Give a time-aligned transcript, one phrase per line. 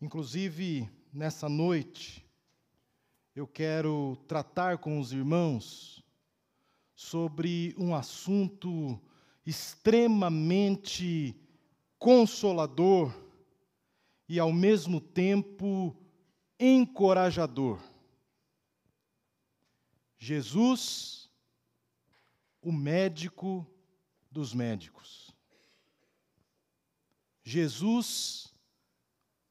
[0.00, 2.26] Inclusive, nessa noite,
[3.34, 6.04] eu quero tratar com os irmãos
[6.94, 9.00] sobre um assunto
[9.44, 11.34] extremamente
[11.98, 13.14] consolador
[14.28, 15.96] e, ao mesmo tempo,
[16.58, 17.80] encorajador.
[20.18, 21.30] Jesus,
[22.60, 23.66] o médico
[24.30, 25.34] dos médicos.
[27.44, 28.52] Jesus,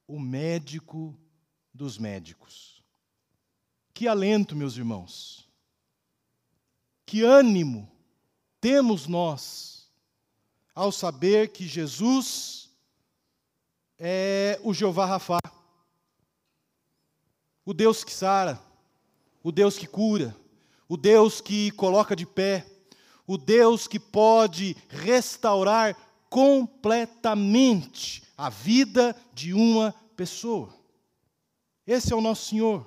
[0.07, 1.17] o médico
[1.73, 2.83] dos médicos.
[3.93, 5.49] Que alento, meus irmãos.
[7.05, 7.89] Que ânimo
[8.59, 9.89] temos nós
[10.73, 12.69] ao saber que Jesus
[13.97, 15.39] é o Jeová Rafá,
[17.63, 18.59] o Deus que sara,
[19.41, 20.35] o Deus que cura,
[20.87, 22.65] o Deus que coloca de pé,
[23.25, 25.95] o Deus que pode restaurar
[26.35, 30.75] completamente a vida de uma pessoa.
[31.87, 32.85] Esse é o nosso Senhor.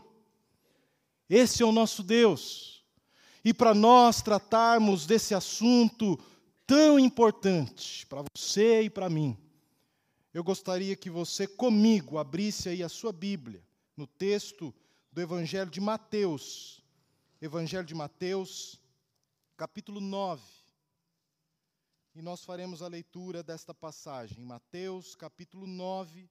[1.30, 2.84] Esse é o nosso Deus.
[3.42, 6.22] E para nós tratarmos desse assunto
[6.66, 9.34] tão importante para você e para mim,
[10.34, 13.62] eu gostaria que você comigo abrisse aí a sua Bíblia
[13.96, 14.74] no texto
[15.10, 16.82] do Evangelho de Mateus.
[17.40, 18.78] Evangelho de Mateus,
[19.56, 20.42] capítulo 9.
[22.18, 26.28] E nós faremos a leitura desta passagem, Mateus, capítulo 9,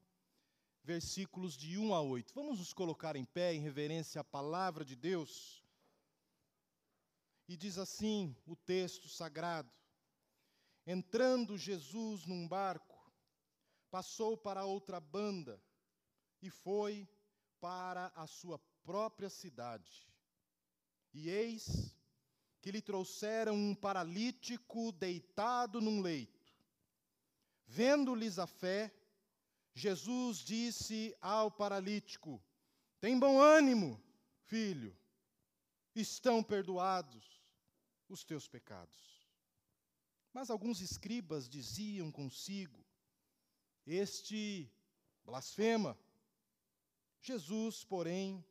[0.83, 2.33] versículos de 1 a 8.
[2.33, 5.63] Vamos nos colocar em pé em reverência à palavra de Deus.
[7.47, 9.71] E diz assim o texto sagrado:
[10.85, 13.09] Entrando Jesus num barco,
[13.89, 15.58] passou para outra banda
[16.41, 17.08] e foi
[17.61, 20.05] para a sua própria cidade.
[21.13, 21.96] E eis
[22.67, 26.53] que lhe trouxeram um paralítico deitado num leito.
[27.65, 28.93] Vendo-lhes a fé,
[29.73, 32.43] Jesus disse ao paralítico:
[32.99, 33.97] Tem bom ânimo,
[34.47, 34.93] filho,
[35.95, 37.41] estão perdoados
[38.09, 39.25] os teus pecados.
[40.33, 42.86] Mas alguns escribas diziam consigo:
[43.86, 44.69] Este
[45.23, 45.97] blasfema.
[47.21, 48.43] Jesus, porém,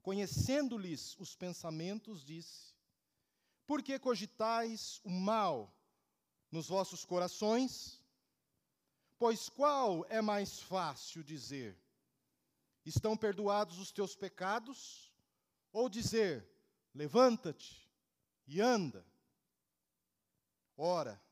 [0.00, 2.77] conhecendo-lhes os pensamentos, disse:
[3.68, 5.70] Por que cogitais o mal
[6.50, 8.02] nos vossos corações?
[9.18, 11.78] Pois qual é mais fácil dizer:
[12.82, 15.12] Estão perdoados os teus pecados?
[15.70, 16.48] Ou dizer:
[16.94, 17.86] Levanta-te
[18.46, 19.06] e anda?
[20.74, 21.22] Ora,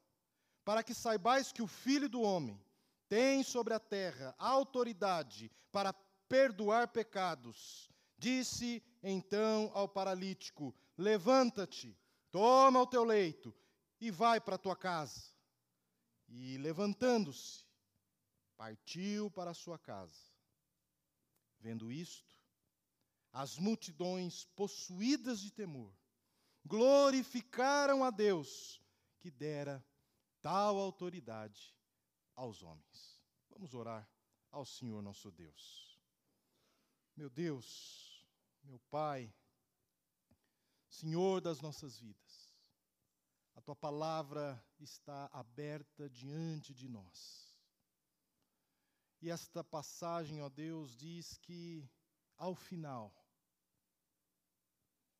[0.63, 2.63] para que saibais que o Filho do Homem
[3.09, 5.95] tem sobre a terra autoridade para
[6.29, 11.97] perdoar pecados, Disse então ao paralítico: Levanta-te,
[12.37, 13.57] toma o teu leito
[13.99, 15.33] e vai para a tua casa.
[16.29, 17.65] E levantando-se,
[18.59, 20.21] partiu para a sua casa.
[21.59, 22.37] Vendo isto,
[23.33, 25.97] as multidões, possuídas de temor,
[26.63, 28.83] glorificaram a Deus
[29.19, 29.83] que dera
[30.43, 31.75] tal autoridade
[32.35, 33.19] aos homens.
[33.49, 34.07] Vamos orar
[34.51, 35.99] ao Senhor nosso Deus.
[37.17, 38.23] Meu Deus,
[38.63, 39.35] meu Pai,
[40.89, 42.55] Senhor das nossas vidas,
[43.55, 47.55] a tua palavra está aberta diante de nós.
[49.21, 51.89] E esta passagem, ó Deus, diz que
[52.37, 53.15] ao final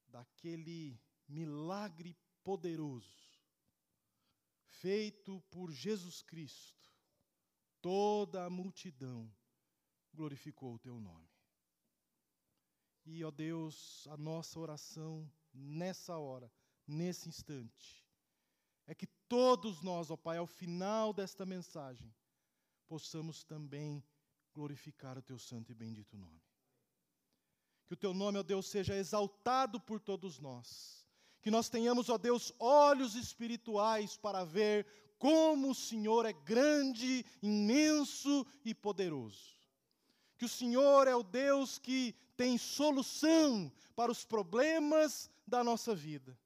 [0.07, 3.27] daquele milagre poderoso
[4.67, 6.93] feito por Jesus Cristo,
[7.81, 9.33] toda a multidão
[10.13, 11.29] glorificou o teu nome.
[13.05, 16.51] E, ó Deus, a nossa oração nessa hora,
[16.87, 18.05] nesse instante,
[18.87, 22.15] é que todos nós, ó Pai, ao final desta mensagem,
[22.87, 24.03] possamos também
[24.55, 26.41] glorificar o Teu santo e bendito nome.
[27.87, 31.07] Que o Teu nome, ó Deus, seja exaltado por todos nós.
[31.43, 34.87] Que nós tenhamos, ó Deus, olhos espirituais para ver
[35.19, 39.57] como o Senhor é grande, imenso e poderoso.
[40.37, 46.39] Que o Senhor é o Deus que tem solução para os problemas da nossa vida.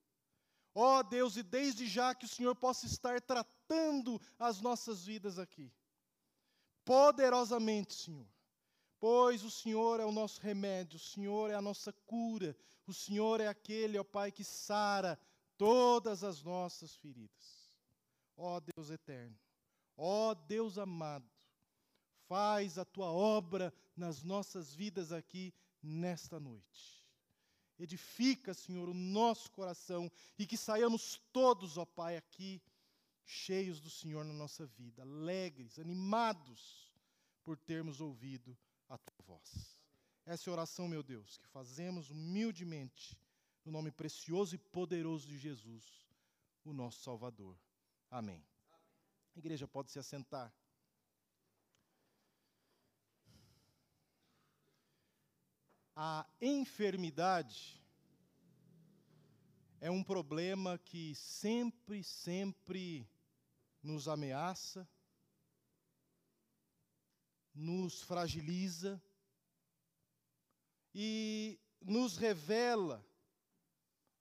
[0.75, 5.39] Ó oh, Deus, e desde já que o Senhor possa estar tratando as nossas vidas
[5.39, 5.73] aqui,
[6.85, 8.27] poderosamente, Senhor,
[9.01, 12.57] pois o Senhor é o nosso remédio, o Senhor é a nossa cura,
[12.87, 15.19] o Senhor é aquele, ó Pai, que sara
[15.57, 17.69] todas as nossas feridas.
[18.37, 19.37] Ó Deus eterno,
[19.97, 21.29] ó Deus amado,
[22.27, 25.53] faz a tua obra nas nossas vidas aqui
[25.83, 27.00] nesta noite.
[27.83, 32.63] Edifica, Senhor, o nosso coração e que saiamos todos, ó Pai, aqui
[33.25, 36.93] cheios do Senhor na nossa vida, alegres, animados
[37.43, 38.57] por termos ouvido
[39.31, 39.79] vós.
[40.27, 43.17] Essa é a oração, meu Deus, que fazemos humildemente,
[43.65, 45.85] no nome precioso e poderoso de Jesus,
[46.65, 47.57] o nosso Salvador.
[48.11, 48.45] Amém.
[49.37, 50.53] A igreja pode se assentar.
[56.03, 57.79] A enfermidade
[59.83, 63.07] é um problema que sempre, sempre
[63.83, 64.89] nos ameaça,
[67.55, 68.99] nos fragiliza
[70.95, 73.07] e nos revela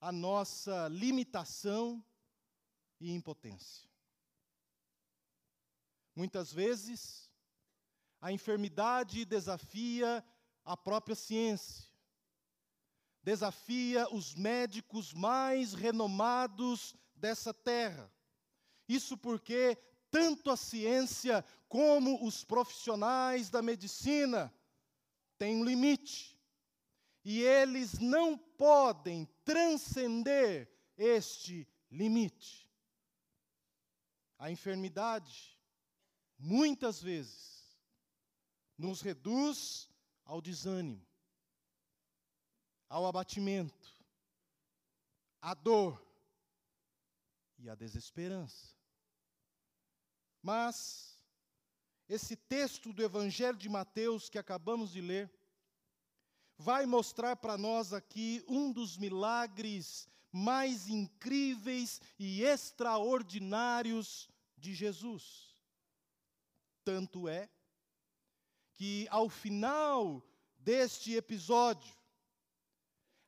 [0.02, 2.04] a nossa limitação
[3.00, 3.88] e impotência.
[6.14, 7.32] Muitas vezes,
[8.20, 10.22] a enfermidade desafia
[10.70, 11.84] a própria ciência,
[13.24, 18.08] desafia os médicos mais renomados dessa terra.
[18.88, 19.76] Isso porque
[20.12, 24.54] tanto a ciência como os profissionais da medicina
[25.36, 26.38] têm um limite.
[27.24, 32.70] E eles não podem transcender este limite.
[34.38, 35.58] A enfermidade,
[36.38, 37.76] muitas vezes,
[38.78, 39.89] nos reduz
[40.24, 41.06] ao desânimo,
[42.88, 43.94] ao abatimento,
[45.40, 46.00] à dor
[47.58, 48.74] e à desesperança.
[50.42, 51.18] Mas
[52.08, 55.30] esse texto do Evangelho de Mateus que acabamos de ler
[56.58, 65.54] vai mostrar para nós aqui um dos milagres mais incríveis e extraordinários de Jesus.
[66.84, 67.48] Tanto é
[68.80, 70.26] que ao final
[70.58, 71.94] deste episódio,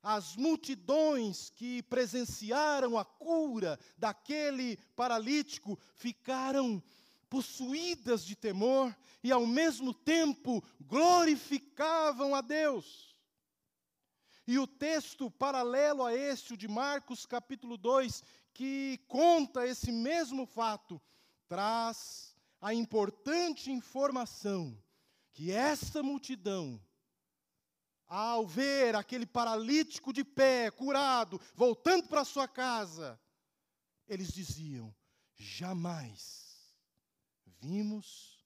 [0.03, 6.83] as multidões que presenciaram a cura daquele paralítico ficaram
[7.29, 13.15] possuídas de temor e, ao mesmo tempo, glorificavam a Deus.
[14.47, 20.47] E o texto paralelo a este, o de Marcos capítulo 2, que conta esse mesmo
[20.47, 20.99] fato,
[21.47, 24.83] traz a importante informação
[25.33, 26.81] que esta multidão,
[28.07, 33.21] ao ver aquele paralítico de pé, curado, voltando para sua casa,
[34.07, 34.95] eles diziam:
[35.35, 36.75] jamais
[37.47, 38.45] vimos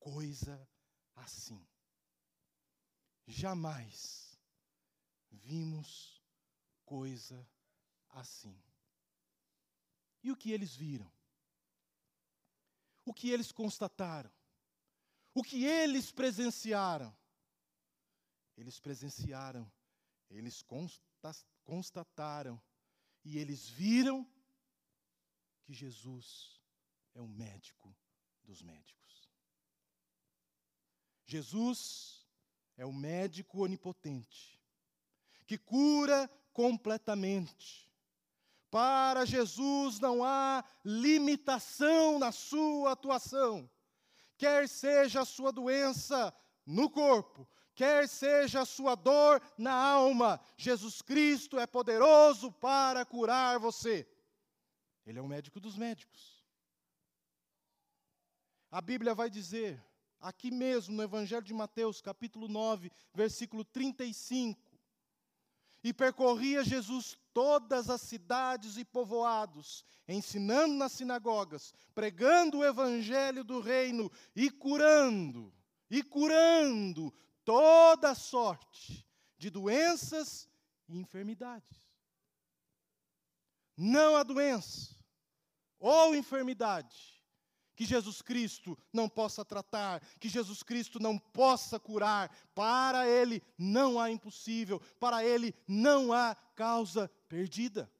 [0.00, 0.68] coisa
[1.14, 1.64] assim.
[3.26, 4.38] Jamais
[5.30, 6.22] vimos
[6.84, 7.48] coisa
[8.10, 8.56] assim.
[10.22, 11.10] E o que eles viram?
[13.04, 14.30] O que eles constataram?
[15.36, 17.14] O que eles presenciaram?
[18.56, 19.70] Eles presenciaram,
[20.30, 20.64] eles
[21.62, 22.58] constataram
[23.22, 24.26] e eles viram
[25.62, 26.58] que Jesus
[27.14, 27.94] é o médico
[28.44, 29.30] dos médicos.
[31.26, 32.26] Jesus
[32.74, 34.58] é o médico onipotente,
[35.46, 37.92] que cura completamente.
[38.70, 43.70] Para Jesus não há limitação na sua atuação
[44.36, 46.34] quer seja a sua doença
[46.64, 53.58] no corpo, quer seja a sua dor na alma, Jesus Cristo é poderoso para curar
[53.58, 54.08] você.
[55.04, 56.44] Ele é o médico dos médicos.
[58.70, 59.82] A Bíblia vai dizer,
[60.18, 64.65] aqui mesmo no Evangelho de Mateus, capítulo 9, versículo 35,
[65.86, 73.60] e percorria Jesus todas as cidades e povoados, ensinando nas sinagogas, pregando o evangelho do
[73.60, 75.54] reino e curando,
[75.88, 77.14] e curando
[77.44, 79.06] toda sorte
[79.38, 80.48] de doenças
[80.88, 81.86] e enfermidades.
[83.76, 84.92] Não há doença
[85.78, 87.15] ou enfermidade
[87.76, 92.34] que Jesus Cristo não possa tratar, que Jesus Cristo não possa curar.
[92.54, 97.90] Para Ele não há impossível, para Ele não há causa perdida.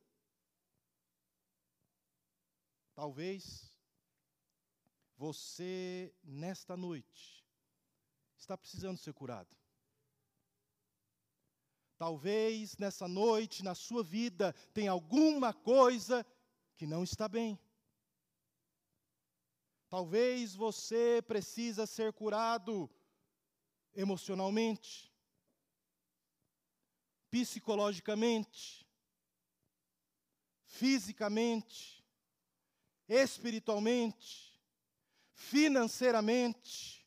[2.94, 3.70] Talvez
[5.18, 7.44] você, nesta noite,
[8.38, 9.54] está precisando ser curado.
[11.98, 16.24] Talvez nessa noite, na sua vida, tenha alguma coisa
[16.76, 17.58] que não está bem.
[19.88, 22.90] Talvez você precisa ser curado
[23.94, 25.12] emocionalmente,
[27.30, 28.86] psicologicamente,
[30.66, 32.04] fisicamente,
[33.08, 34.60] espiritualmente,
[35.32, 37.06] financeiramente.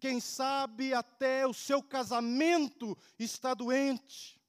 [0.00, 4.40] Quem sabe até o seu casamento está doente.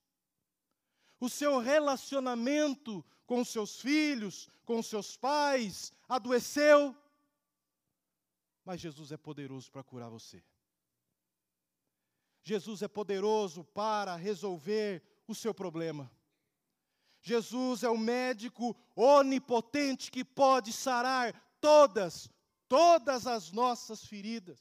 [1.19, 6.95] O seu relacionamento com seus filhos, com seus pais, adoeceu
[8.67, 10.43] mas Jesus é poderoso para curar você.
[12.43, 16.11] Jesus é poderoso para resolver o seu problema.
[17.21, 22.29] Jesus é o médico onipotente que pode sarar todas,
[22.67, 24.59] todas as nossas feridas.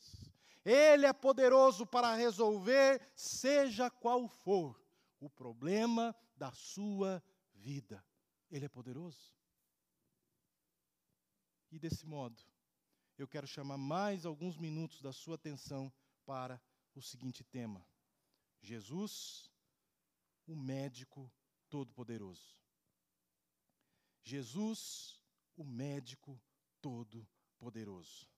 [0.65, 4.81] Ele é poderoso para resolver, seja qual for,
[5.19, 7.21] o problema da sua
[7.53, 8.05] vida.
[8.53, 9.35] Ele é poderoso.
[11.73, 12.41] E desse modo,
[13.23, 15.93] eu quero chamar mais alguns minutos da sua atenção
[16.25, 16.61] para
[16.95, 17.85] o seguinte tema:
[18.61, 19.51] Jesus,
[20.47, 21.31] o médico
[21.69, 22.57] todo-poderoso.
[24.23, 25.21] Jesus,
[25.57, 26.41] o médico
[26.81, 28.29] todo-poderoso.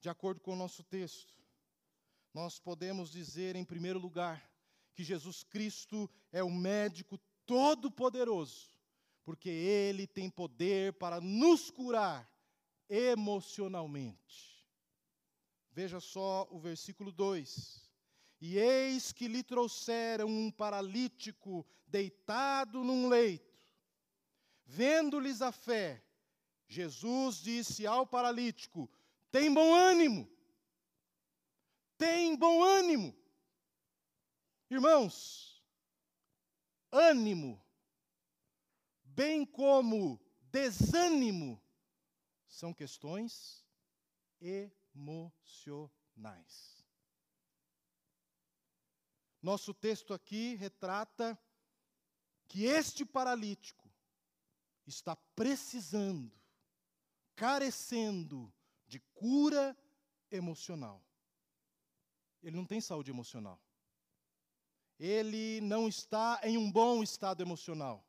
[0.00, 1.32] De acordo com o nosso texto,
[2.32, 4.50] nós podemos dizer, em primeiro lugar,
[4.94, 8.68] que Jesus Cristo é o médico todo-poderoso,
[9.24, 12.33] porque Ele tem poder para nos curar
[12.88, 14.64] emocionalmente.
[15.72, 17.90] Veja só o versículo 2.
[18.40, 23.64] E eis que lhe trouxeram um paralítico deitado num leito.
[24.66, 26.04] Vendo-lhes a fé,
[26.66, 28.90] Jesus disse ao paralítico:
[29.30, 30.28] Tem bom ânimo.
[31.96, 33.14] Tem bom ânimo.
[34.70, 35.62] Irmãos,
[36.90, 37.62] ânimo,
[39.04, 41.62] bem como desânimo,
[42.54, 43.66] são questões
[44.40, 45.92] emocionais.
[49.42, 51.36] Nosso texto aqui retrata
[52.46, 53.90] que este paralítico
[54.86, 56.32] está precisando,
[57.34, 58.54] carecendo
[58.86, 59.76] de cura
[60.30, 61.04] emocional.
[62.40, 63.60] Ele não tem saúde emocional.
[64.98, 68.06] Ele não está em um bom estado emocional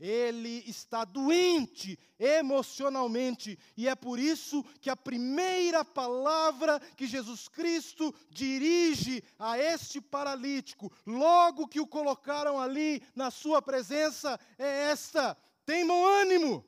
[0.00, 8.14] ele está doente emocionalmente, e é por isso que a primeira palavra que Jesus Cristo
[8.30, 15.86] dirige a este paralítico, logo que o colocaram ali na sua presença, é esta: tem
[15.86, 16.64] bom ânimo.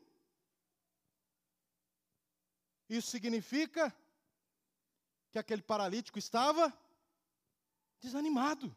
[2.88, 3.94] Isso significa
[5.30, 6.70] que aquele paralítico estava
[7.98, 8.74] desanimado.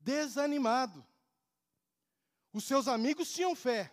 [0.00, 1.06] Desanimado.
[2.54, 3.92] Os seus amigos tinham fé.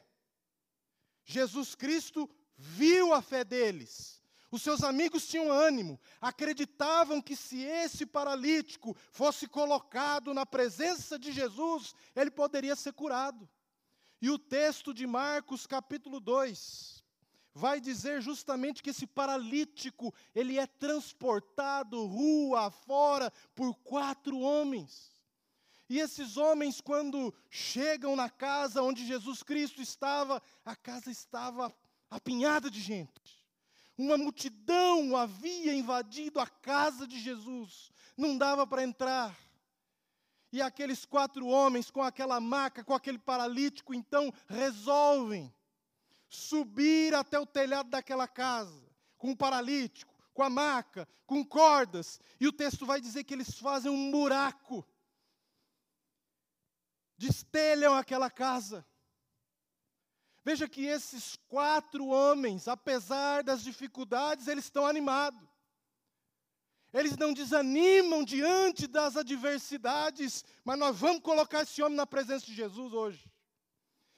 [1.25, 4.21] Jesus Cristo viu a fé deles.
[4.51, 11.31] Os seus amigos tinham ânimo, acreditavam que se esse paralítico fosse colocado na presença de
[11.31, 13.49] Jesus, ele poderia ser curado.
[14.21, 17.03] E o texto de Marcos, capítulo 2,
[17.55, 25.10] vai dizer justamente que esse paralítico, ele é transportado rua afora por quatro homens.
[25.91, 31.69] E esses homens, quando chegam na casa onde Jesus Cristo estava, a casa estava
[32.09, 33.45] apinhada de gente.
[33.97, 39.37] Uma multidão havia invadido a casa de Jesus, não dava para entrar.
[40.49, 45.53] E aqueles quatro homens, com aquela maca, com aquele paralítico, então resolvem
[46.29, 48.81] subir até o telhado daquela casa,
[49.17, 52.17] com o paralítico, com a maca, com cordas.
[52.39, 54.87] E o texto vai dizer que eles fazem um buraco
[57.21, 58.83] destelham aquela casa.
[60.43, 65.47] Veja que esses quatro homens, apesar das dificuldades, eles estão animados.
[66.91, 72.55] Eles não desanimam diante das adversidades, mas nós vamos colocar esse homem na presença de
[72.55, 73.31] Jesus hoje.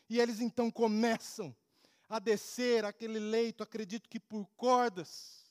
[0.09, 1.53] E eles então começam
[2.07, 5.43] a descer aquele leito, acredito que por cordas.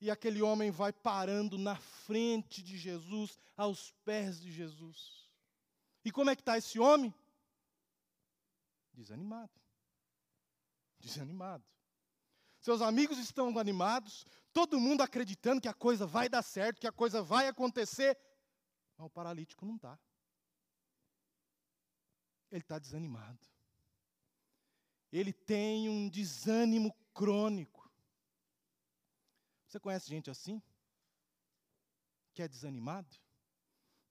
[0.00, 5.29] E aquele homem vai parando na frente de Jesus, aos pés de Jesus.
[6.04, 7.14] E como é que está esse homem?
[8.92, 9.52] Desanimado.
[10.98, 11.64] Desanimado.
[12.60, 16.92] Seus amigos estão animados, todo mundo acreditando que a coisa vai dar certo, que a
[16.92, 18.18] coisa vai acontecer,
[18.96, 19.98] mas o paralítico não está.
[22.50, 23.38] Ele está desanimado.
[25.10, 27.90] Ele tem um desânimo crônico.
[29.66, 30.62] Você conhece gente assim?
[32.34, 33.16] Que é desanimado?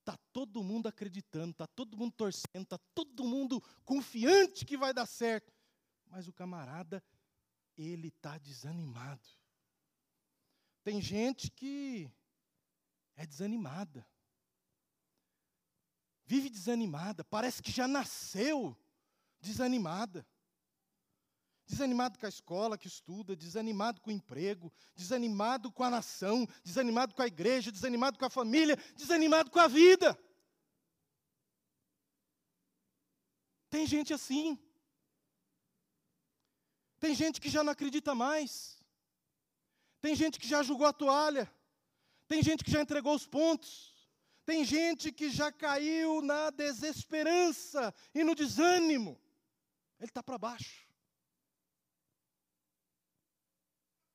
[0.09, 5.05] Está todo mundo acreditando, está todo mundo torcendo, está todo mundo confiante que vai dar
[5.05, 5.53] certo.
[6.07, 7.03] Mas o camarada,
[7.77, 9.29] ele está desanimado.
[10.83, 12.11] Tem gente que
[13.15, 14.03] é desanimada.
[16.25, 18.75] Vive desanimada, parece que já nasceu
[19.39, 20.25] desanimada.
[21.69, 27.13] Desanimado com a escola que estuda, desanimado com o emprego, desanimado com a nação, desanimado
[27.13, 30.19] com a igreja, desanimado com a família, desanimado com a vida.
[33.69, 34.57] Tem gente assim.
[36.99, 38.83] Tem gente que já não acredita mais.
[40.01, 41.47] Tem gente que já jogou a toalha.
[42.27, 43.93] Tem gente que já entregou os pontos.
[44.43, 49.21] Tem gente que já caiu na desesperança e no desânimo.
[49.99, 50.88] Ele está para baixo.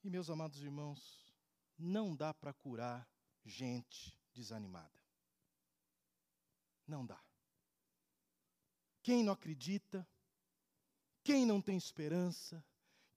[0.05, 1.25] E, meus amados irmãos,
[1.79, 3.09] não dá para curar
[3.43, 5.01] gente desanimada.
[6.87, 7.19] Não dá.
[9.03, 10.07] Quem não acredita,
[11.23, 12.63] quem não tem esperança,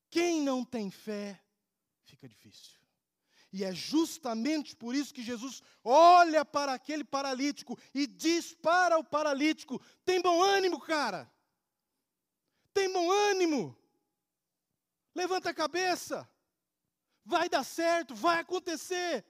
[0.09, 1.43] quem não tem fé,
[2.05, 2.79] fica difícil.
[3.51, 9.03] E é justamente por isso que Jesus olha para aquele paralítico e diz para o
[9.03, 11.29] paralítico: tem bom ânimo, cara.
[12.73, 13.77] Tem bom ânimo.
[15.13, 16.29] Levanta a cabeça.
[17.27, 19.25] Vai dar certo, vai acontecer.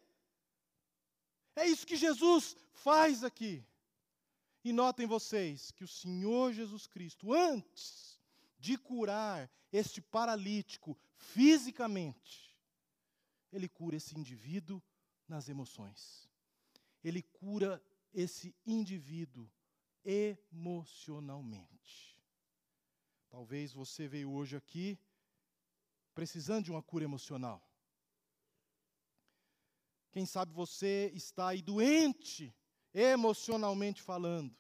[1.56, 3.66] É isso que Jesus faz aqui.
[4.63, 8.22] E notem vocês que o Senhor Jesus Cristo, antes
[8.60, 12.56] de curar este paralítico fisicamente,
[13.51, 14.80] ele cura esse indivíduo
[15.27, 16.30] nas emoções.
[17.04, 19.50] Ele cura esse indivíduo
[20.06, 22.16] emocionalmente.
[23.27, 25.00] Talvez você veio hoje aqui
[26.13, 27.67] precisando de uma cura emocional.
[30.18, 32.52] Quem sabe você está aí doente,
[32.92, 34.52] emocionalmente falando.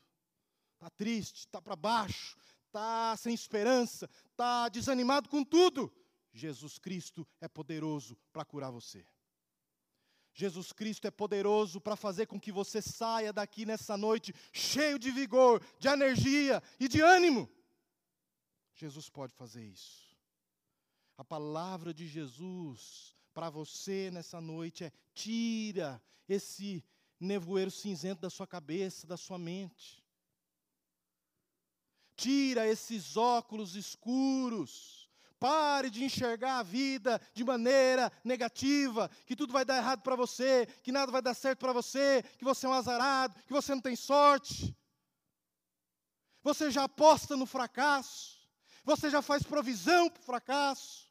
[0.75, 2.37] Está triste, está para baixo,
[2.67, 5.91] está sem esperança, está desanimado com tudo.
[6.31, 9.03] Jesus Cristo é poderoso para curar você.
[10.31, 15.09] Jesus Cristo é poderoso para fazer com que você saia daqui nessa noite cheio de
[15.09, 17.49] vigor, de energia e de ânimo.
[18.75, 20.15] Jesus pode fazer isso.
[21.17, 26.83] A palavra de Jesus para você nessa noite é: tira esse
[27.19, 30.03] nevoeiro cinzento da sua cabeça, da sua mente.
[32.15, 35.07] Tira esses óculos escuros.
[35.39, 40.65] Pare de enxergar a vida de maneira negativa, que tudo vai dar errado para você,
[40.81, 43.81] que nada vai dar certo para você, que você é um azarado, que você não
[43.81, 44.75] tem sorte.
[46.41, 48.49] Você já aposta no fracasso,
[48.83, 51.05] você já faz provisão para o fracasso.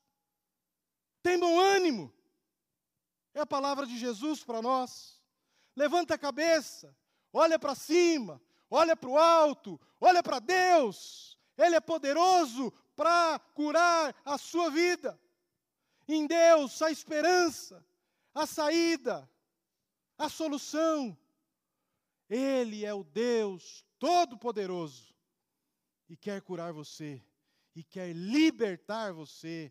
[1.23, 2.16] Tem bom ânimo.
[3.37, 5.21] É a palavra de Jesus para nós.
[5.77, 6.97] Levanta a cabeça,
[7.31, 11.39] olha para cima, olha para o alto, olha para Deus.
[11.59, 15.21] Ele é poderoso para curar a sua vida.
[16.09, 17.87] Em Deus a esperança,
[18.33, 19.31] a saída,
[20.17, 21.15] a solução.
[22.31, 25.15] Ele é o Deus Todo-Poderoso
[26.09, 27.23] e quer curar você
[27.75, 29.71] e quer libertar você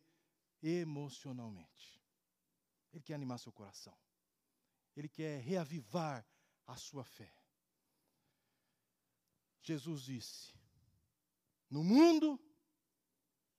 [0.62, 1.94] emocionalmente.
[2.95, 3.93] Ele quer animar seu coração.
[4.95, 6.25] Ele quer reavivar
[6.65, 7.29] a sua fé.
[9.62, 10.53] Jesus disse:
[11.69, 12.39] No mundo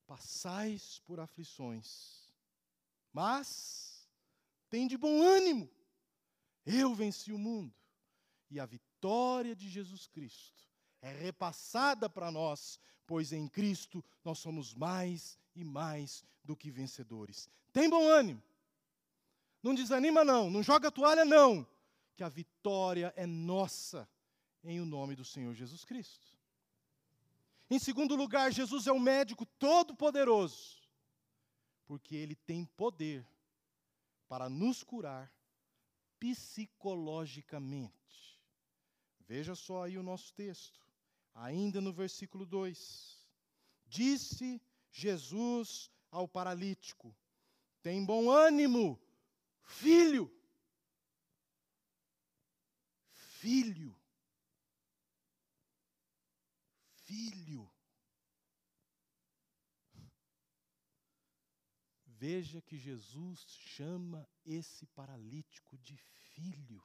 [0.06, 2.32] passais por aflições,
[3.12, 4.08] mas
[4.70, 5.70] tem de bom ânimo.
[6.64, 7.76] Eu venci o mundo.
[8.48, 10.64] E a vitória de Jesus Cristo
[11.02, 17.50] é repassada para nós, pois em Cristo nós somos mais e mais do que vencedores.
[17.70, 18.42] Tem bom ânimo.
[19.62, 20.50] Não desanima, não.
[20.50, 21.66] Não joga a toalha, não.
[22.16, 24.08] Que a vitória é nossa,
[24.62, 26.36] em o nome do Senhor Jesus Cristo.
[27.68, 30.80] Em segundo lugar, Jesus é um médico todo-poderoso,
[31.84, 33.26] porque ele tem poder
[34.28, 35.32] para nos curar
[36.20, 37.92] psicologicamente.
[39.26, 40.80] Veja só aí o nosso texto,
[41.34, 43.26] ainda no versículo 2.
[43.86, 47.12] Disse Jesus ao paralítico:
[47.82, 48.98] Tem bom ânimo,
[49.66, 50.30] filho.
[53.12, 53.94] Filho.
[57.04, 57.70] Filho.
[62.06, 66.82] Veja que Jesus chama esse paralítico de filho.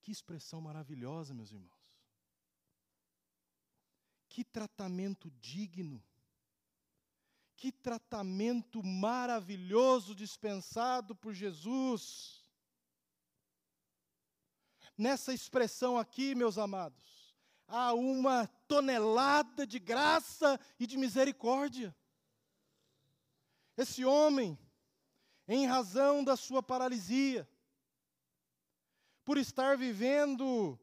[0.00, 1.76] Que expressão maravilhosa, meus irmãos.
[4.28, 6.02] Que tratamento digno
[7.56, 12.44] que tratamento maravilhoso dispensado por Jesus.
[14.96, 17.34] Nessa expressão aqui, meus amados,
[17.66, 21.94] há uma tonelada de graça e de misericórdia.
[23.76, 24.58] Esse homem,
[25.48, 27.48] em razão da sua paralisia,
[29.24, 30.78] por estar vivendo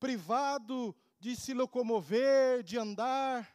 [0.00, 3.53] privado de se locomover, de andar,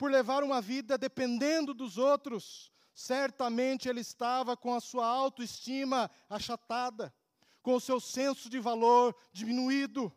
[0.00, 7.14] por levar uma vida dependendo dos outros, certamente ele estava com a sua autoestima achatada,
[7.60, 10.10] com o seu senso de valor diminuído.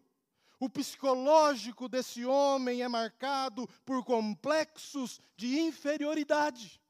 [0.57, 6.81] O psicológico desse homem é marcado por complexos de inferioridade.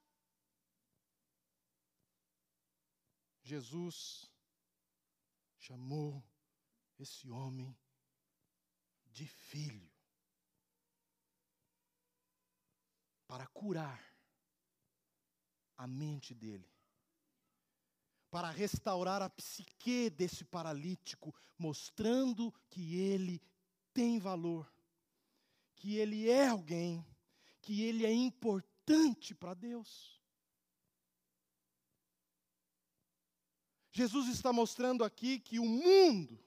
[3.42, 4.32] Jesus
[5.58, 6.24] chamou
[7.00, 7.76] esse homem
[9.12, 9.93] de filho
[13.34, 14.00] para curar
[15.76, 16.72] a mente dele,
[18.30, 23.42] para restaurar a psique desse paralítico, mostrando que ele
[23.92, 24.72] tem valor,
[25.76, 27.04] que ele é alguém,
[27.60, 30.22] que ele é importante para Deus.
[33.92, 36.40] Jesus está mostrando aqui que o mundo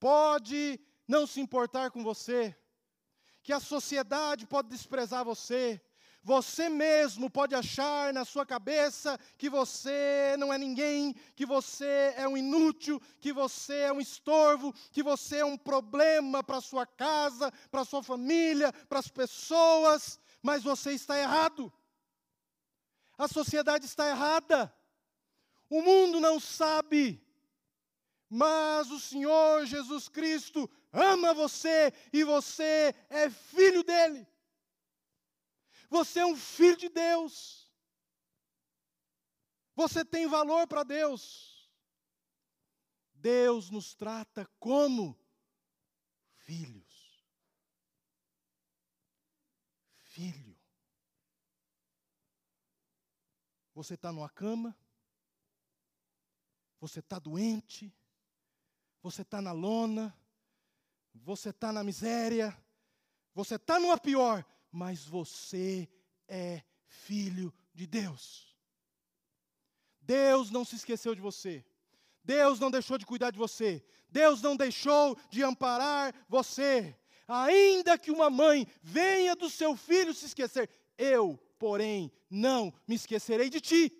[0.00, 2.60] pode não se importar com você,
[3.44, 5.80] que a sociedade pode desprezar você,
[6.22, 12.26] você mesmo pode achar na sua cabeça que você não é ninguém, que você é
[12.26, 17.52] um inútil, que você é um estorvo, que você é um problema para sua casa,
[17.70, 21.70] para sua família, para as pessoas, mas você está errado.
[23.18, 24.74] A sociedade está errada.
[25.68, 27.22] O mundo não sabe,
[28.34, 34.26] mas o Senhor Jesus Cristo ama você e você é filho dele.
[35.88, 37.72] Você é um filho de Deus.
[39.76, 41.72] Você tem valor para Deus.
[43.14, 45.16] Deus nos trata como
[46.38, 47.24] filhos.
[50.00, 50.58] Filho.
[53.74, 54.76] Você está numa cama,
[56.80, 57.94] você está doente,
[59.04, 60.16] você está na lona,
[61.14, 62.56] você está na miséria,
[63.34, 65.86] você está numa pior, mas você
[66.26, 68.56] é filho de Deus.
[70.00, 71.62] Deus não se esqueceu de você.
[72.24, 73.84] Deus não deixou de cuidar de você.
[74.08, 76.98] Deus não deixou de amparar você.
[77.28, 83.50] Ainda que uma mãe venha do seu filho se esquecer, eu, porém, não me esquecerei
[83.50, 83.92] de ti.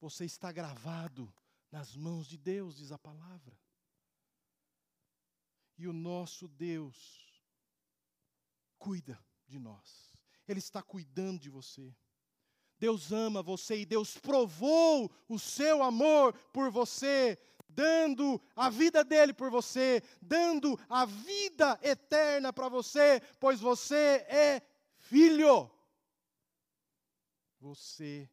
[0.00, 1.32] Você está gravado
[1.70, 3.58] nas mãos de Deus, diz a palavra.
[5.78, 7.42] E o nosso Deus
[8.78, 10.12] cuida de nós.
[10.46, 11.94] Ele está cuidando de você.
[12.78, 19.34] Deus ama você e Deus provou o seu amor por você, dando a vida dele
[19.34, 24.62] por você, dando a vida eterna para você, pois você é
[24.96, 25.70] filho.
[27.58, 28.28] Você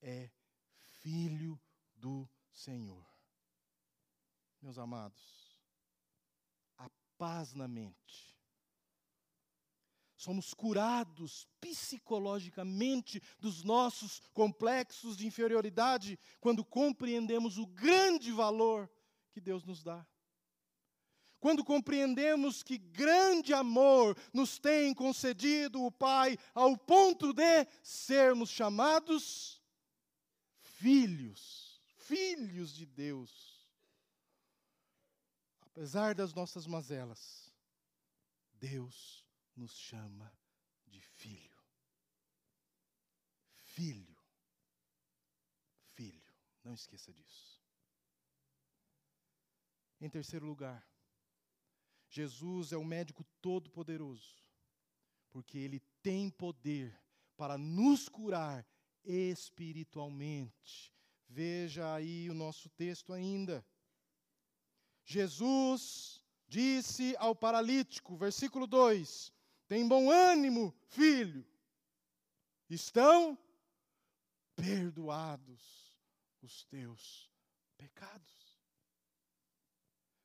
[0.00, 0.30] é
[1.02, 1.60] filho
[1.94, 2.28] do
[2.60, 3.06] Senhor.
[4.60, 5.56] Meus amados,
[6.76, 8.38] a paz na mente
[10.14, 18.90] somos curados psicologicamente dos nossos complexos de inferioridade quando compreendemos o grande valor
[19.32, 20.06] que Deus nos dá.
[21.38, 29.62] Quando compreendemos que grande amor nos tem concedido o Pai ao ponto de sermos chamados
[30.58, 31.59] filhos,
[32.10, 33.70] filhos de Deus.
[35.60, 37.54] Apesar das nossas mazelas,
[38.54, 40.36] Deus nos chama
[40.88, 41.62] de filho.
[43.54, 44.18] Filho.
[45.92, 46.34] Filho.
[46.64, 47.62] Não esqueça disso.
[50.00, 50.84] Em terceiro lugar,
[52.08, 54.44] Jesus é o médico todo-poderoso,
[55.30, 57.00] porque ele tem poder
[57.36, 58.66] para nos curar
[59.04, 60.92] espiritualmente.
[61.32, 63.64] Veja aí o nosso texto ainda.
[65.04, 69.32] Jesus disse ao paralítico, versículo 2:
[69.68, 71.46] tem bom ânimo, filho.
[72.68, 73.38] Estão
[74.56, 75.96] perdoados
[76.42, 77.30] os teus
[77.76, 78.58] pecados.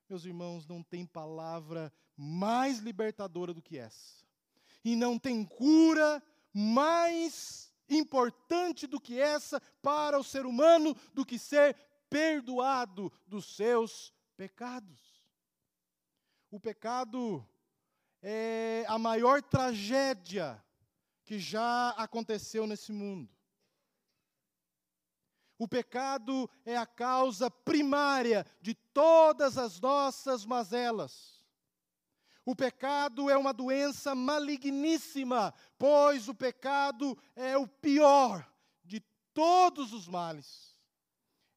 [0.10, 4.26] Meus irmãos, não tem palavra mais libertadora do que essa.
[4.84, 11.38] E não tem cura mais importante do que essa para o ser humano do que
[11.38, 11.76] ser
[12.10, 15.00] perdoado dos seus pecados.
[16.50, 17.48] O pecado
[18.22, 20.64] é a maior tragédia
[21.24, 23.36] que já aconteceu nesse mundo.
[25.58, 31.35] O pecado é a causa primária de todas as nossas mazelas.
[32.46, 38.48] O pecado é uma doença maligníssima, pois o pecado é o pior
[38.84, 39.02] de
[39.34, 40.78] todos os males.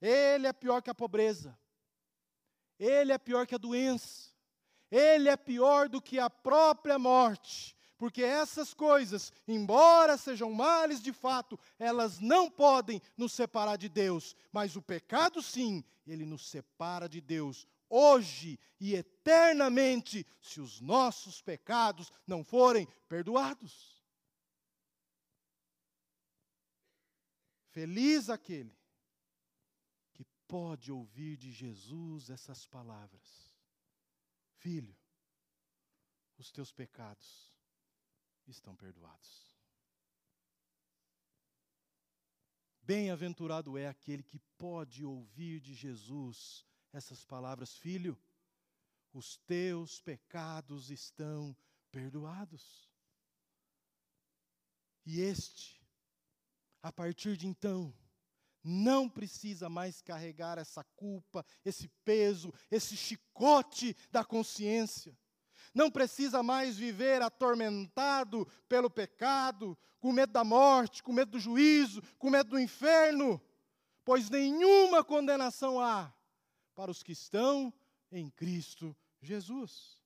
[0.01, 1.59] Ele é pior que a pobreza.
[2.79, 4.29] Ele é pior que a doença
[4.91, 7.77] ele é pior do que a própria morte.
[7.97, 14.37] Porque essas coisas, embora sejam males de fato, elas não podem nos separar de Deus.
[14.53, 21.41] Mas o pecado, sim, ele nos separa de Deus hoje e eternamente, se os nossos
[21.41, 23.99] pecados não forem perdoados.
[27.71, 28.77] Feliz aquele
[30.13, 33.53] que pode ouvir de Jesus essas palavras:
[34.57, 34.97] Filho,
[36.37, 37.53] os teus pecados
[38.47, 39.49] estão perdoados.
[42.83, 48.19] Bem-aventurado é aquele que pode ouvir de Jesus essas palavras: Filho,
[49.13, 51.57] os teus pecados estão
[51.91, 52.89] perdoados.
[55.05, 55.81] E este,
[56.83, 57.95] a partir de então,
[58.63, 65.17] não precisa mais carregar essa culpa, esse peso, esse chicote da consciência.
[65.75, 72.03] Não precisa mais viver atormentado pelo pecado, com medo da morte, com medo do juízo,
[72.19, 73.41] com medo do inferno,
[74.05, 76.13] pois nenhuma condenação há
[76.79, 77.75] para os que estão
[78.09, 80.01] em Cristo Jesus.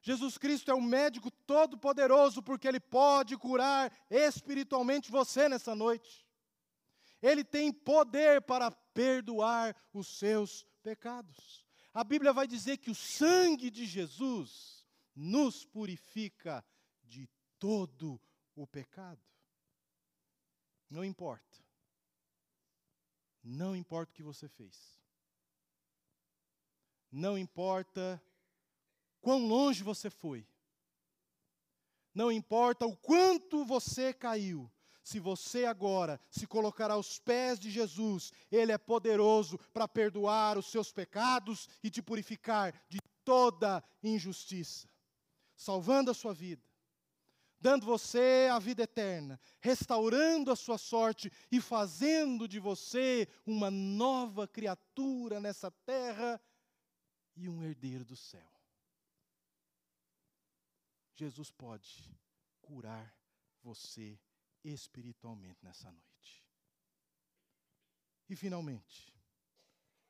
[0.00, 6.24] Jesus Cristo é o médico todo-poderoso porque ele pode curar espiritualmente você nessa noite.
[7.20, 11.66] Ele tem poder para perdoar os seus pecados.
[11.92, 16.64] A Bíblia vai dizer que o sangue de Jesus nos purifica
[17.02, 18.20] de todo
[18.54, 19.20] o pecado.
[20.88, 21.58] Não importa.
[23.42, 25.03] Não importa o que você fez.
[27.16, 28.20] Não importa
[29.20, 30.44] quão longe você foi.
[32.12, 34.68] Não importa o quanto você caiu.
[35.00, 40.66] Se você agora se colocar aos pés de Jesus, Ele é poderoso para perdoar os
[40.66, 44.88] seus pecados e te purificar de toda injustiça,
[45.54, 46.66] salvando a sua vida,
[47.60, 54.48] dando você a vida eterna, restaurando a sua sorte e fazendo de você uma nova
[54.48, 56.40] criatura nessa terra
[57.36, 58.50] e um herdeiro do céu.
[61.14, 62.10] Jesus pode
[62.60, 63.14] curar
[63.62, 64.18] você
[64.64, 66.44] espiritualmente nessa noite.
[68.28, 69.14] E finalmente,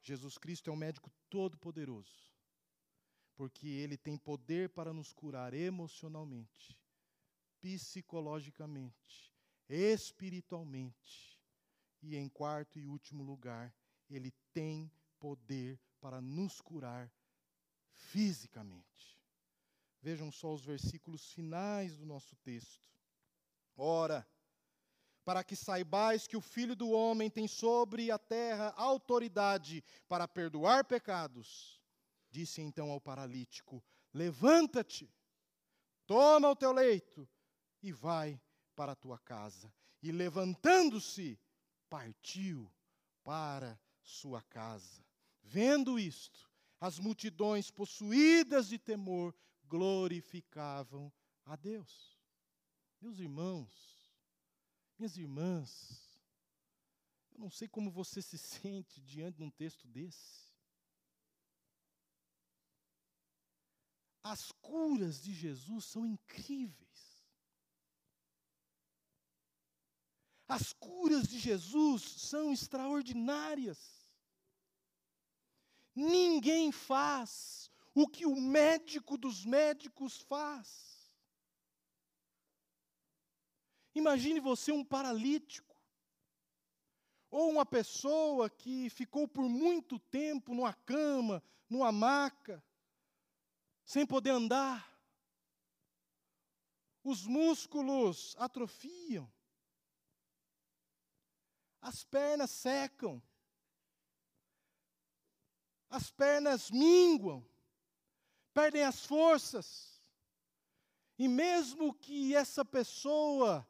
[0.00, 2.32] Jesus Cristo é um médico todo-poderoso,
[3.34, 6.78] porque ele tem poder para nos curar emocionalmente,
[7.60, 9.34] psicologicamente,
[9.68, 11.40] espiritualmente.
[12.02, 13.74] E em quarto e último lugar,
[14.10, 17.10] ele tem poder para nos curar
[17.94, 19.18] fisicamente.
[20.02, 22.86] Vejam só os versículos finais do nosso texto.
[23.74, 24.28] Ora,
[25.24, 30.84] para que saibais que o Filho do Homem tem sobre a terra autoridade para perdoar
[30.84, 31.80] pecados,
[32.30, 35.10] disse então ao paralítico: Levanta-te,
[36.04, 37.26] toma o teu leito
[37.82, 38.38] e vai
[38.76, 39.72] para a tua casa.
[40.02, 41.40] E levantando-se,
[41.88, 42.70] partiu
[43.22, 45.02] para sua casa.
[45.44, 49.35] Vendo isto, as multidões possuídas de temor
[49.68, 51.12] glorificavam
[51.44, 52.18] a Deus.
[53.00, 53.70] Meus irmãos,
[54.98, 56.18] minhas irmãs,
[57.33, 60.44] eu não sei como você se sente diante de um texto desse.
[64.22, 66.85] As curas de Jesus são incríveis.
[70.48, 74.03] As curas de Jesus são extraordinárias.
[75.94, 80.94] Ninguém faz o que o médico dos médicos faz.
[83.94, 85.74] Imagine você um paralítico,
[87.30, 92.64] ou uma pessoa que ficou por muito tempo numa cama, numa maca,
[93.85, 94.92] sem poder andar.
[97.04, 99.30] Os músculos atrofiam,
[101.80, 103.22] as pernas secam
[105.94, 107.46] as pernas minguam,
[108.52, 110.02] perdem as forças.
[111.16, 113.64] E mesmo que essa pessoa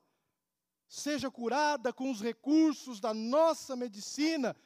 [0.88, 4.56] seja curada com os recursos da nossa medicina,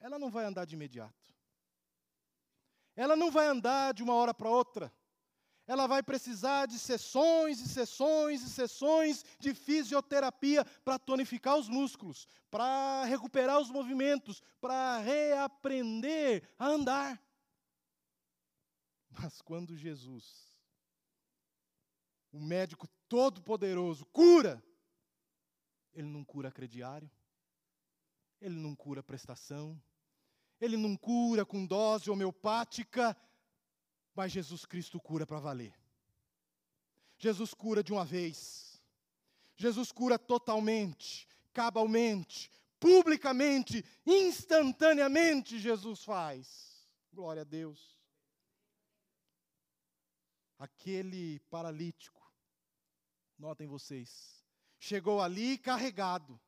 [0.00, 1.32] ela não vai andar de imediato.
[2.96, 4.92] Ela não vai andar de uma hora para outra
[5.66, 12.28] ela vai precisar de sessões e sessões e sessões de fisioterapia para tonificar os músculos,
[12.50, 17.22] para recuperar os movimentos, para reaprender a andar.
[19.10, 20.56] Mas quando Jesus,
[22.30, 24.62] o médico todo-poderoso, cura,
[25.92, 27.10] ele não cura crediário,
[28.40, 29.80] ele não cura prestação,
[30.60, 33.16] ele não cura com dose homeopática,
[34.16, 35.78] mas Jesus Cristo cura para valer.
[37.18, 38.82] Jesus cura de uma vez.
[39.54, 42.50] Jesus cura totalmente, cabalmente,
[42.80, 45.58] publicamente, instantaneamente.
[45.58, 46.88] Jesus faz.
[47.12, 47.94] Glória a Deus.
[50.58, 52.22] Aquele paralítico,
[53.38, 54.42] notem vocês,
[54.78, 56.40] chegou ali carregado,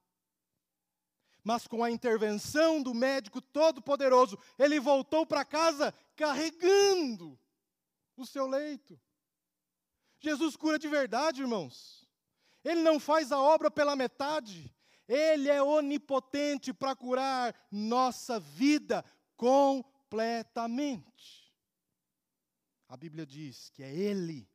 [1.44, 7.38] Mas com a intervenção do médico todo-poderoso, ele voltou para casa carregando
[8.22, 8.98] o seu leito.
[10.20, 12.08] Jesus cura de verdade, irmãos.
[12.64, 14.74] Ele não faz a obra pela metade.
[15.06, 19.04] Ele é onipotente para curar nossa vida
[19.36, 21.54] completamente.
[22.88, 24.48] A Bíblia diz que é Ele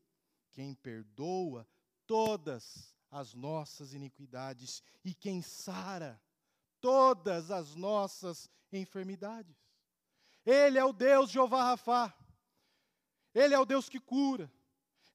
[0.52, 1.68] quem perdoa
[2.06, 6.22] todas as nossas iniquidades e quem sara
[6.80, 9.56] todas as nossas enfermidades.
[10.46, 12.14] Ele é o Deus Jeová Rafá.
[13.34, 14.52] Ele é o Deus que cura.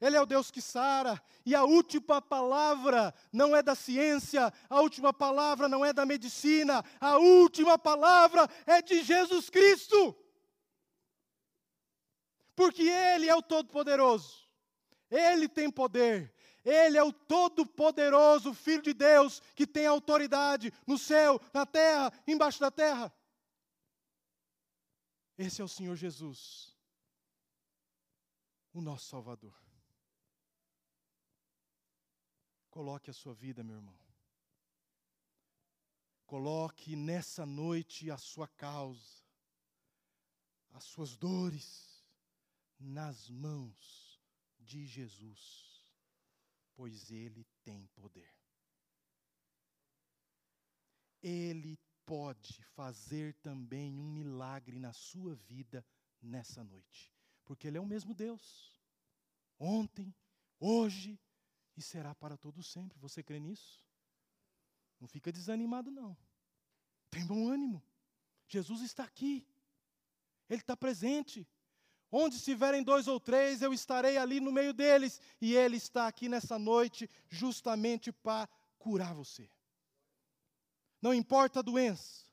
[0.01, 4.81] Ele é o Deus que sara, e a última palavra não é da ciência, a
[4.81, 10.17] última palavra não é da medicina, a última palavra é de Jesus Cristo.
[12.55, 14.49] Porque Ele é o Todo-Poderoso,
[15.11, 16.33] Ele tem poder,
[16.65, 22.61] Ele é o Todo-Poderoso, Filho de Deus, que tem autoridade no céu, na terra, embaixo
[22.61, 23.13] da terra.
[25.37, 26.78] Esse é o Senhor Jesus,
[28.79, 29.57] o nosso Salvador.
[32.71, 33.99] Coloque a sua vida, meu irmão.
[36.27, 39.25] Coloque nessa noite a sua causa,
[40.71, 42.07] as suas dores,
[42.79, 44.21] nas mãos
[44.61, 45.93] de Jesus,
[46.75, 48.33] pois Ele tem poder.
[51.21, 55.85] Ele pode fazer também um milagre na sua vida
[56.23, 57.18] nessa noite,
[57.49, 58.79] porque Ele é o mesmo Deus,
[59.59, 60.15] ontem,
[60.61, 61.19] hoje
[61.79, 62.99] e será para todo sempre.
[62.99, 63.83] Você crê nisso?
[65.01, 66.15] Não fica desanimado, não.
[67.11, 67.83] Tem bom ânimo.
[68.47, 69.49] Jesus está aqui.
[70.51, 71.49] Ele está presente.
[72.13, 75.19] Onde estiverem dois ou três, eu estarei ali no meio deles.
[75.41, 78.47] E Ele está aqui nessa noite, justamente para
[78.79, 79.51] curar você.
[81.01, 82.27] Não importa a doença,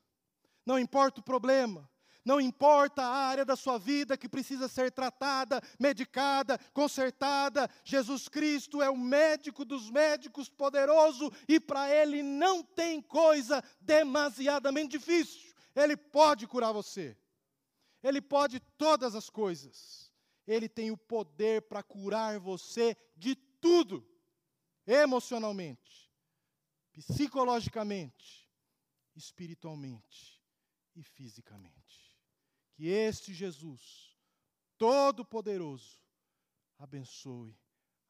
[0.66, 1.88] não importa o problema,
[2.26, 8.82] não importa a área da sua vida que precisa ser tratada, medicada, consertada, Jesus Cristo
[8.82, 15.54] é o médico dos médicos poderoso e para Ele não tem coisa demasiadamente difícil.
[15.72, 17.16] Ele pode curar você,
[18.02, 20.12] Ele pode todas as coisas,
[20.48, 24.04] Ele tem o poder para curar você de tudo,
[24.84, 26.10] emocionalmente,
[26.92, 28.50] psicologicamente,
[29.14, 30.42] espiritualmente
[30.96, 32.05] e fisicamente.
[32.76, 34.14] Que este Jesus,
[34.76, 35.98] Todo-Poderoso,
[36.76, 37.58] abençoe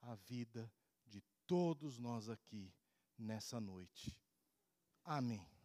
[0.02, 0.70] a vida
[1.06, 2.74] de todos nós aqui
[3.16, 4.20] nessa noite.
[5.04, 5.55] Amém.